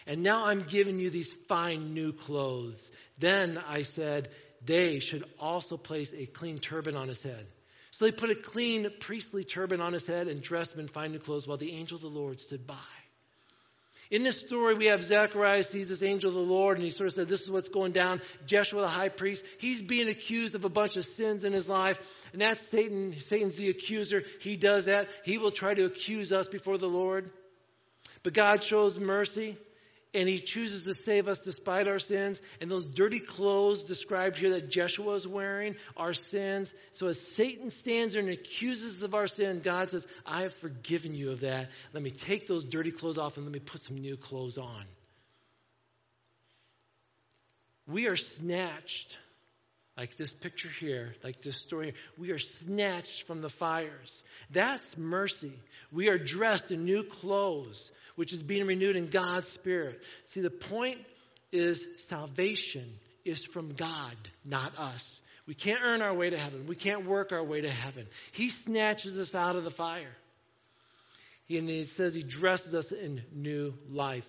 [0.09, 2.91] And now I'm giving you these fine new clothes.
[3.21, 4.31] Then I said,
[4.67, 7.47] They should also place a clean turban on his head.
[7.99, 11.11] So they put a clean priestly turban on his head and dressed him in fine
[11.11, 12.77] new clothes while the angel of the Lord stood by.
[14.09, 17.09] In this story, we have Zechariah sees this angel of the Lord, and he sort
[17.09, 18.21] of said, This is what's going down.
[18.47, 21.99] Jeshua, the high priest, he's being accused of a bunch of sins in his life,
[22.33, 23.13] and that's Satan.
[23.19, 24.23] Satan's the accuser.
[24.43, 25.09] He does that.
[25.25, 27.29] He will try to accuse us before the Lord.
[28.23, 29.59] But God shows mercy
[30.15, 32.41] and he chooses to save us despite our sins.
[32.61, 36.73] And those dirty clothes described here that Jeshua is wearing are sins.
[36.93, 40.55] So as Satan stands there and accuses us of our sin, God says, I have
[40.55, 41.69] forgiven you of that.
[41.93, 44.85] Let me take those dirty clothes off and let me put some new clothes on.
[47.87, 49.19] We are snatched
[49.99, 54.23] like this picture here, like this story here, we are snatched from the fires.
[54.51, 55.53] That's mercy.
[55.91, 60.05] We are dressed in new clothes, which is being renewed in God's Spirit.
[60.27, 60.99] See, the point
[61.51, 62.89] is salvation
[63.25, 65.21] is from God, not us.
[65.49, 66.67] We can't earn our way to heaven.
[66.67, 68.07] We can't work our way to heaven.
[68.33, 70.15] He snatches us out of the fire.
[71.51, 74.27] And he says he dresses us in new life.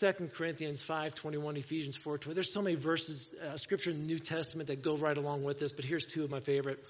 [0.00, 2.34] 2 Corinthians 5, 21, Ephesians 4, 20.
[2.34, 5.58] There's so many verses, uh, scripture in the New Testament that go right along with
[5.58, 6.84] this, but here's two of my favorite.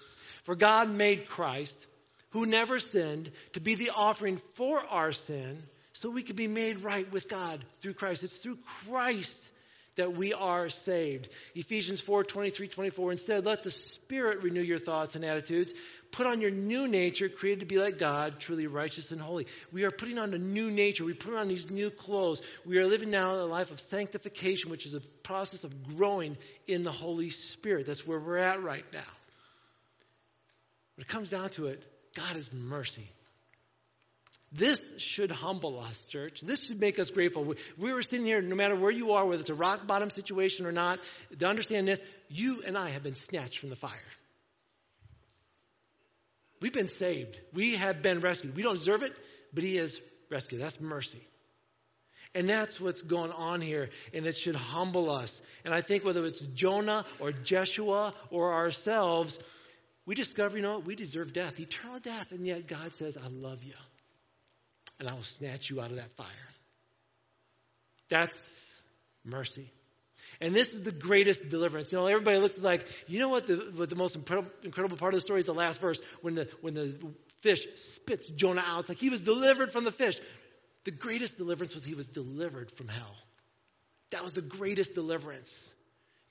[0.44, 1.86] For God made Christ,
[2.30, 5.62] who never sinned, to be the offering for our sin,
[5.92, 8.24] so we could be made right with God through Christ.
[8.24, 9.50] It's through Christ
[9.98, 11.28] that we are saved.
[11.54, 13.12] Ephesians 4 23, 24.
[13.12, 15.72] Instead, let the Spirit renew your thoughts and attitudes.
[16.10, 19.46] Put on your new nature, created to be like God, truly righteous and holy.
[19.72, 21.04] We are putting on a new nature.
[21.04, 22.42] We put on these new clothes.
[22.64, 26.82] We are living now a life of sanctification, which is a process of growing in
[26.82, 27.86] the Holy Spirit.
[27.86, 29.00] That's where we're at right now.
[30.96, 31.84] When it comes down to it,
[32.16, 33.08] God is mercy.
[34.50, 36.40] This should humble us, church.
[36.40, 37.54] This should make us grateful.
[37.76, 40.64] We were sitting here, no matter where you are, whether it's a rock bottom situation
[40.64, 41.00] or not,
[41.38, 43.92] to understand this, you and I have been snatched from the fire.
[46.60, 47.38] We've been saved.
[47.52, 48.56] We have been rescued.
[48.56, 49.14] We don't deserve it,
[49.52, 50.60] but He has rescued.
[50.60, 51.26] That's mercy.
[52.34, 55.40] And that's what's going on here, and it should humble us.
[55.64, 59.38] And I think whether it's Jonah or Jeshua or ourselves,
[60.04, 63.28] we discover, you know, what, we deserve death, eternal death, and yet God says, I
[63.28, 63.74] love you,
[64.98, 66.26] and I will snatch you out of that fire.
[68.10, 68.36] That's
[69.24, 69.70] mercy.
[70.40, 71.90] And this is the greatest deliverance.
[71.90, 75.20] You know, everybody looks like, you know what the, what the most incredible, part of
[75.20, 76.96] the story is the last verse when the, when the
[77.40, 78.80] fish spits Jonah out.
[78.80, 80.18] It's like he was delivered from the fish.
[80.84, 83.16] The greatest deliverance was he was delivered from hell.
[84.10, 85.70] That was the greatest deliverance.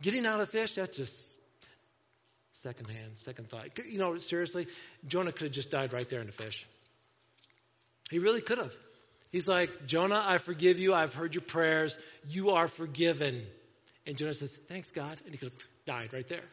[0.01, 1.15] Getting out of fish, that's just
[2.53, 3.77] second hand, second thought.
[3.87, 4.67] You know, seriously,
[5.05, 6.65] Jonah could have just died right there in the fish.
[8.09, 8.73] He really could have.
[9.31, 10.93] He's like, Jonah, I forgive you.
[10.93, 11.97] I've heard your prayers.
[12.29, 13.45] You are forgiven.
[14.07, 15.17] And Jonah says, Thanks, God.
[15.25, 16.45] And he could have died right there.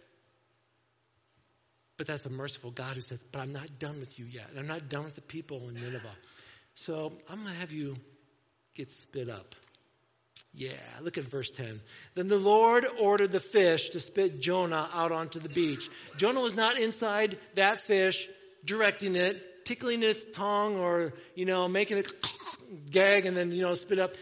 [1.97, 4.51] But that's a merciful God who says, But I'm not done with you yet.
[4.51, 6.17] And I'm not done with the people in Nineveh.
[6.75, 7.97] So I'm going to have you
[8.75, 9.55] get spit up.
[10.57, 11.81] Yeah, look at verse 10.
[12.15, 15.89] Then the Lord ordered the fish to spit Jonah out onto the beach.
[16.17, 18.29] Jonah was not inside that fish,
[18.65, 22.13] directing it, tickling its tongue, or, you know, making it
[22.91, 24.15] gag and then, you know, spit up.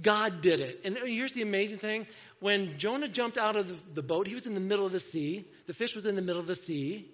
[0.00, 0.80] God did it.
[0.84, 2.06] And here's the amazing thing.
[2.40, 5.44] When Jonah jumped out of the, boat, he was in the middle of the sea.
[5.66, 7.08] The fish was in the middle of the sea.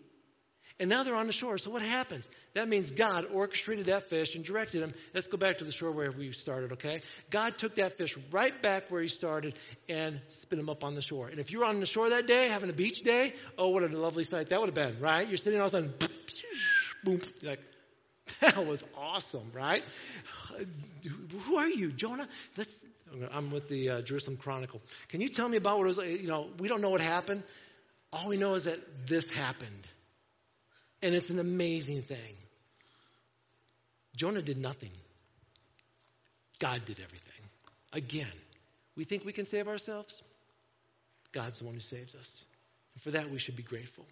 [0.78, 1.58] And now they're on the shore.
[1.58, 2.26] So what happens?
[2.54, 4.94] That means God orchestrated that fish and directed him.
[5.12, 7.02] Let's go back to the shore where we started, okay?
[7.28, 9.58] God took that fish right back where he started
[9.90, 11.28] and spit him up on the shore.
[11.28, 13.82] And if you were on the shore that day, having a beach day, oh, what
[13.82, 15.28] a lovely sight that would have been, right?
[15.28, 15.92] You're sitting all of a sudden,
[17.04, 17.60] boom, you're like,
[18.40, 19.82] that was awesome, right?
[21.46, 22.28] Who are you, Jonah?
[22.56, 22.78] Let's,
[23.32, 24.80] I'm with the uh, Jerusalem Chronicle.
[25.08, 25.98] Can you tell me about what it was?
[25.98, 27.42] You know, we don't know what happened.
[28.12, 29.86] All we know is that this happened.
[31.02, 32.36] And it's an amazing thing.
[34.16, 34.90] Jonah did nothing.
[36.58, 37.46] God did everything.
[37.92, 38.32] Again,
[38.96, 40.22] we think we can save ourselves.
[41.32, 42.44] God's the one who saves us.
[42.94, 44.04] And for that, we should be grateful.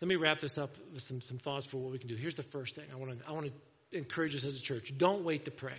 [0.00, 2.16] Let me wrap this up with some, some thoughts for what we can do.
[2.16, 4.92] Here's the first thing I want to I want to encourage us as a church.
[4.96, 5.74] Don't wait to pray.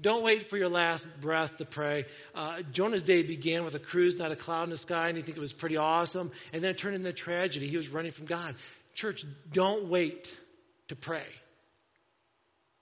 [0.00, 2.06] Don't wait for your last breath to pray.
[2.34, 5.22] Uh, Jonah's day began with a cruise, not a cloud in the sky, and he
[5.22, 6.30] think it was pretty awesome.
[6.52, 7.66] And then it turned into tragedy.
[7.66, 8.54] He was running from God.
[8.94, 10.38] Church, don't wait
[10.88, 11.26] to pray.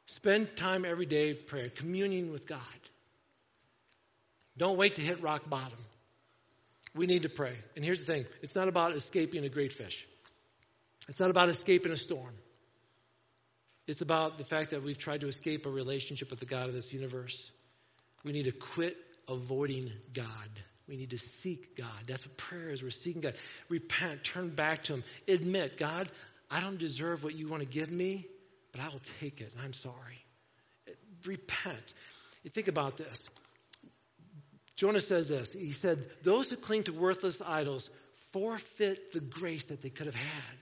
[0.07, 2.61] Spend time every day praying, communing with God.
[4.57, 5.79] Don't wait to hit rock bottom.
[6.95, 7.55] We need to pray.
[7.77, 10.07] And here's the thing it's not about escaping a great fish,
[11.09, 12.35] it's not about escaping a storm.
[13.87, 16.75] It's about the fact that we've tried to escape a relationship with the God of
[16.75, 17.51] this universe.
[18.23, 20.51] We need to quit avoiding God.
[20.87, 22.05] We need to seek God.
[22.07, 22.83] That's what prayer is.
[22.83, 23.35] We're seeking God.
[23.69, 25.05] Repent, turn back to Him.
[25.27, 26.11] Admit, God,
[26.51, 28.27] I don't deserve what you want to give me,
[28.73, 29.53] but I will take it.
[29.65, 30.25] I'm sorry.
[31.25, 31.95] Repent.
[32.43, 33.29] You think about this.
[34.77, 35.53] Jonah says this.
[35.53, 37.91] He said, Those who cling to worthless idols
[38.33, 40.57] forfeit the grace that they could have had.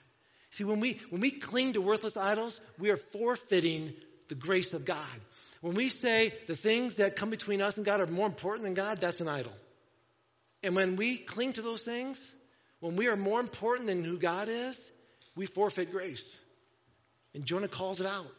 [0.56, 3.92] See, when we, when we cling to worthless idols, we are forfeiting
[4.28, 5.20] the grace of God.
[5.60, 8.72] When we say the things that come between us and God are more important than
[8.72, 9.52] God, that's an idol.
[10.62, 12.34] And when we cling to those things,
[12.80, 14.80] when we are more important than who God is,
[15.34, 16.38] we forfeit grace.
[17.34, 18.32] And Jonah calls it out.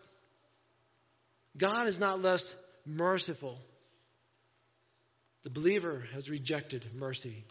[1.56, 2.52] God is not less
[2.84, 3.60] merciful.
[5.44, 7.46] The believer has rejected mercy,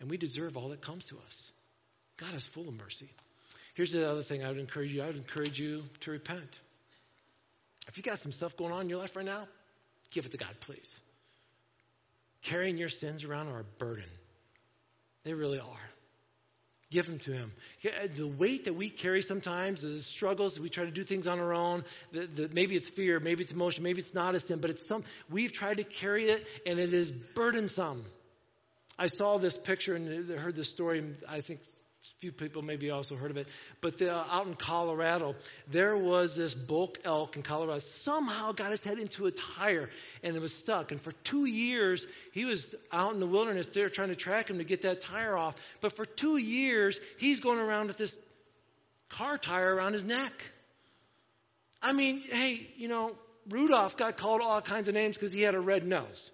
[0.00, 1.52] and we deserve all that comes to us.
[2.16, 3.08] God is full of mercy.
[3.78, 6.58] Here's the other thing I would encourage you I would encourage you to repent.
[7.86, 9.46] If you got some stuff going on in your life right now,
[10.10, 10.98] give it to God, please.
[12.42, 14.10] Carrying your sins around are a burden.
[15.22, 15.90] They really are.
[16.90, 17.52] Give them to Him.
[17.86, 21.38] Uh, the weight that we carry sometimes, the struggles, we try to do things on
[21.38, 21.84] our own.
[22.10, 24.84] The, the, maybe it's fear, maybe it's emotion, maybe it's not a sin, but it's
[24.88, 25.04] some.
[25.30, 28.04] We've tried to carry it, and it is burdensome.
[28.98, 31.04] I saw this picture and heard this story.
[31.28, 31.60] I think
[32.20, 33.48] few people maybe also heard of it,
[33.80, 35.34] but uh, out in Colorado,
[35.68, 37.78] there was this bull elk in Colorado.
[37.78, 39.88] Somehow got his head into a tire
[40.22, 40.90] and it was stuck.
[40.90, 44.58] And for two years, he was out in the wilderness there trying to track him
[44.58, 45.54] to get that tire off.
[45.80, 48.16] But for two years, he's going around with this
[49.08, 50.32] car tire around his neck.
[51.80, 53.12] I mean, hey, you know,
[53.48, 56.30] Rudolph got called all kinds of names because he had a red nose.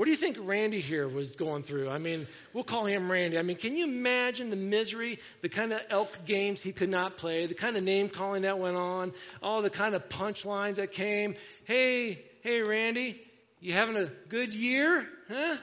[0.00, 1.90] What do you think Randy here was going through?
[1.90, 3.38] I mean, we'll call him Randy.
[3.38, 7.18] I mean, can you imagine the misery, the kind of elk games he could not
[7.18, 10.92] play, the kind of name calling that went on, all the kind of punchlines that
[10.92, 11.34] came?
[11.64, 13.20] Hey, hey, Randy,
[13.60, 15.06] you having a good year?
[15.28, 15.56] Huh?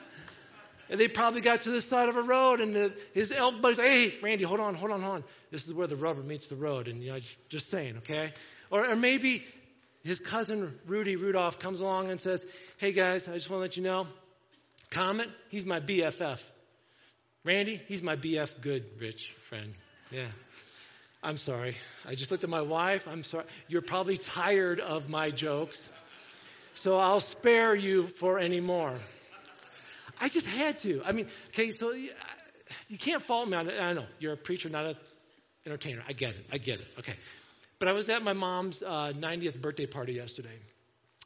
[0.92, 3.78] And they probably got to the side of a road, and the, his elk buddies,
[3.78, 5.24] hey, Randy, hold on, hold on, hold on.
[5.50, 7.20] This is where the rubber meets the road, and you know,
[7.50, 8.34] just, saying, okay?
[8.70, 9.44] Or, or maybe
[10.04, 12.46] his cousin Rudy Rudolph comes along and says,
[12.78, 14.06] Hey guys, I just want to let you know,
[14.90, 16.42] Comet, he's my BFF.
[17.44, 19.74] Randy, he's my BF good, rich friend.
[20.12, 20.28] Yeah.
[21.24, 21.76] I'm sorry.
[22.06, 23.08] I just looked at my wife.
[23.08, 23.46] I'm sorry.
[23.68, 25.90] You're probably tired of my jokes.
[26.76, 28.94] So I'll spare you for any more.
[30.22, 31.02] I just had to.
[31.06, 33.82] I mean, okay, so you can't fault me on it.
[33.82, 34.06] I know.
[34.20, 34.96] You're a preacher, not an
[35.66, 36.04] entertainer.
[36.08, 36.46] I get it.
[36.52, 36.88] I get it.
[37.00, 37.14] Okay.
[37.80, 40.58] But I was at my mom's uh, 90th birthday party yesterday.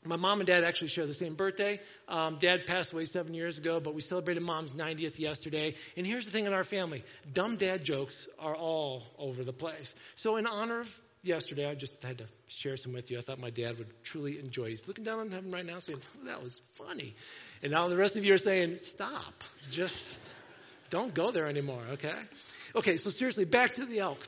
[0.03, 1.79] My mom and dad actually share the same birthday.
[2.07, 5.75] Um, dad passed away seven years ago, but we celebrated mom's 90th yesterday.
[5.95, 9.93] And here's the thing in our family dumb dad jokes are all over the place.
[10.15, 13.17] So, in honor of yesterday, I just had to share some with you.
[13.17, 14.69] I thought my dad would truly enjoy.
[14.69, 17.13] He's looking down on heaven right now saying, oh, that was funny.
[17.61, 19.43] And now the rest of you are saying, stop.
[19.69, 20.27] Just
[20.89, 22.19] don't go there anymore, okay?
[22.75, 24.19] Okay, so seriously, back to the elk.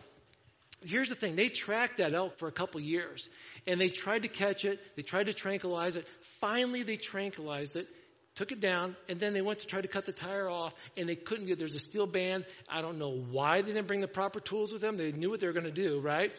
[0.86, 3.30] Here's the thing they tracked that elk for a couple years,
[3.68, 6.08] and they tried to catch it, they tried to tranquilize it.
[6.40, 7.88] Finally, they tranquilized it,
[8.36, 11.08] took it down, and then they went to try to cut the tire off, and
[11.08, 12.46] they couldn't get there's a steel band.
[12.70, 14.98] I don't know why they didn't bring the proper tools with them.
[14.98, 16.32] They knew what they were going to do, right?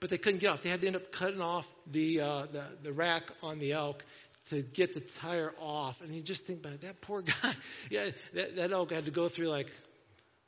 [0.00, 0.62] But they couldn't get off.
[0.62, 4.04] They had to end up cutting off the, uh, the, the rack on the elk
[4.50, 6.00] to get the tire off.
[6.00, 7.54] And you just think about it, that poor guy.
[7.90, 9.70] yeah, that, that elk had to go through like,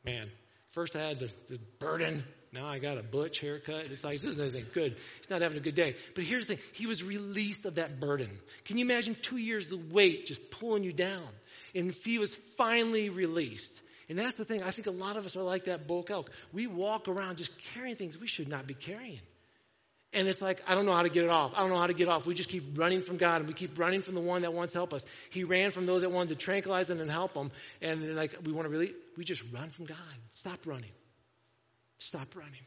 [0.05, 0.31] man,
[0.71, 2.25] first I had the, the burden.
[2.53, 3.87] Now I got a butch haircut.
[3.91, 4.97] It's like, this isn't good.
[5.19, 5.95] He's not having a good day.
[6.15, 6.65] But here's the thing.
[6.73, 8.31] He was released of that burden.
[8.65, 11.29] Can you imagine two years the weight just pulling you down?
[11.75, 13.81] And he was finally released.
[14.09, 14.65] And that's the thing.
[14.65, 16.33] I think a lot of us are like that bull elk.
[16.53, 19.21] We walk around just carrying things we should not be carrying.
[20.13, 21.57] And it's like, I don't know how to get it off.
[21.57, 22.27] I don't know how to get off.
[22.27, 24.73] We just keep running from God and we keep running from the one that wants
[24.73, 25.07] to help us.
[25.31, 27.53] He ran from those that wanted to tranquilize him and help him.
[27.81, 29.99] And like, we want to really, we just run from God.
[30.33, 30.91] Stop running.
[32.01, 32.65] Stop running.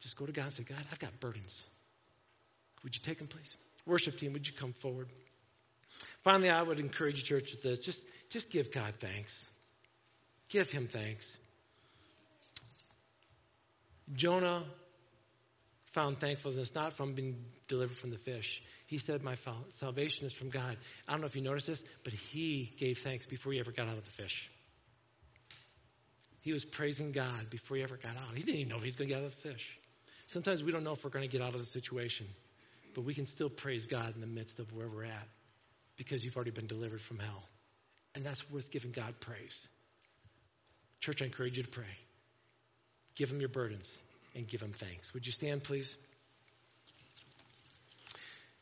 [0.00, 1.62] Just go to God and say, God, I've got burdens.
[2.84, 3.56] Would you take them, please?
[3.86, 5.08] Worship team, would you come forward?
[6.22, 7.78] Finally, I would encourage church, with this.
[7.80, 9.44] Just, just give God thanks.
[10.50, 11.36] Give him thanks.
[14.14, 14.64] Jonah
[15.92, 18.62] found thankfulness not from being delivered from the fish.
[18.86, 19.36] He said, My
[19.70, 20.76] salvation is from God.
[21.06, 23.88] I don't know if you noticed this, but he gave thanks before he ever got
[23.88, 24.50] out of the fish.
[26.48, 28.34] He was praising God before he ever got out.
[28.34, 29.78] He didn't even know if he's going to get out of the fish.
[30.24, 32.26] Sometimes we don't know if we're going to get out of the situation,
[32.94, 35.28] but we can still praise God in the midst of where we're at
[35.98, 37.44] because you've already been delivered from hell.
[38.14, 39.68] And that's worth giving God praise.
[41.00, 41.84] Church, I encourage you to pray.
[43.14, 43.98] Give him your burdens
[44.34, 45.12] and give him thanks.
[45.12, 45.98] Would you stand, please?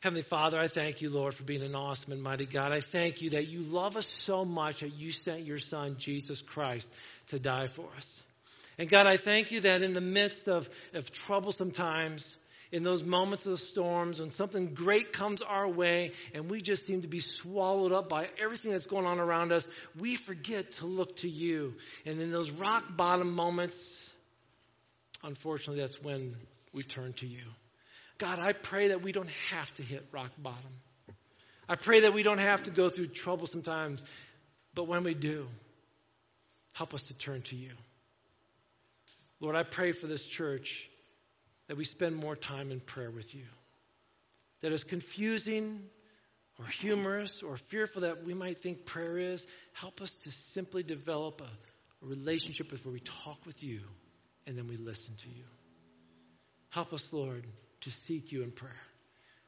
[0.00, 2.70] Heavenly Father, I thank you, Lord, for being an awesome and mighty God.
[2.70, 6.42] I thank you that you love us so much that you sent your Son, Jesus
[6.42, 6.92] Christ,
[7.28, 8.22] to die for us.
[8.78, 12.36] And God, I thank you that in the midst of, of troublesome times,
[12.72, 16.86] in those moments of the storms, when something great comes our way and we just
[16.86, 19.66] seem to be swallowed up by everything that's going on around us,
[19.98, 21.74] we forget to look to you.
[22.04, 24.10] And in those rock bottom moments,
[25.22, 26.36] unfortunately, that's when
[26.74, 27.42] we turn to you.
[28.18, 30.72] God, I pray that we don't have to hit rock bottom.
[31.68, 34.04] I pray that we don't have to go through troublesome times,
[34.74, 35.48] but when we do,
[36.72, 37.70] help us to turn to you.
[39.40, 40.88] Lord, I pray for this church
[41.68, 43.44] that we spend more time in prayer with you.
[44.60, 45.82] That as confusing
[46.58, 51.42] or humorous or fearful that we might think prayer is, help us to simply develop
[51.42, 53.80] a, a relationship with where we talk with you
[54.46, 55.44] and then we listen to you.
[56.70, 57.44] Help us, Lord,
[57.86, 58.72] to seek you in prayer.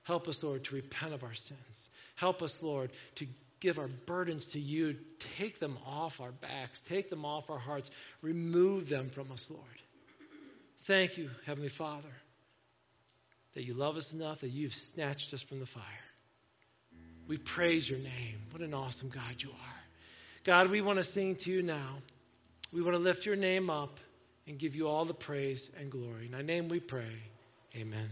[0.04, 1.88] Help us, Lord, to repent of our sins.
[2.14, 3.26] Help us, Lord, to
[3.60, 4.96] give our burdens to you.
[5.36, 6.80] Take them off our backs.
[6.88, 7.90] Take them off our hearts.
[8.22, 9.62] Remove them from us, Lord.
[10.82, 12.08] Thank you, Heavenly Father,
[13.54, 15.82] that you love us enough that you've snatched us from the fire.
[17.26, 18.38] We praise your name.
[18.52, 19.80] What an awesome God you are.
[20.44, 21.98] God, we want to sing to you now.
[22.72, 23.98] We want to lift your name up
[24.46, 26.26] and give you all the praise and glory.
[26.26, 27.02] In thy name we pray.
[27.76, 28.08] Amen.